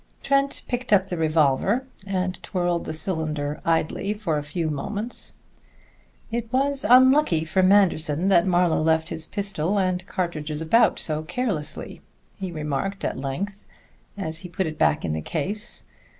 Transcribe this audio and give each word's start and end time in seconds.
Trent 0.23 0.63
picked 0.67 0.91
up 0.91 1.05
the 1.05 1.15
revolver 1.15 1.85
and 2.07 2.41
twirled 2.41 2.85
the 2.85 2.91
cylinder 2.91 3.61
idly 3.63 4.15
for 4.15 4.39
a 4.39 4.41
few 4.41 4.67
moments. 4.71 5.35
"It 6.31 6.51
was 6.51 6.83
unlucky 6.89 7.45
for 7.45 7.61
Manderson 7.61 8.27
that 8.29 8.47
Marlowe 8.47 8.81
left 8.81 9.09
his 9.09 9.27
pistol 9.27 9.77
and 9.77 10.03
cartridges 10.07 10.59
about 10.59 10.97
so 10.97 11.21
carelessly," 11.21 12.01
he 12.39 12.51
remarked 12.51 13.05
at 13.05 13.19
length, 13.19 13.63
as 14.17 14.39
he 14.39 14.49
put 14.49 14.65
it 14.65 14.79
back 14.79 15.05
in 15.05 15.13
the 15.13 15.21
case. 15.21 15.85